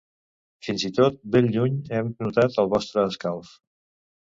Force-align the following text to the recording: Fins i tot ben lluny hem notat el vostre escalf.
Fins 0.67 0.85
i 0.89 0.89
tot 0.99 1.19
ben 1.35 1.51
lluny 1.57 1.77
hem 1.99 2.11
notat 2.25 2.59
el 2.65 2.73
vostre 2.75 3.07
escalf. 3.13 3.55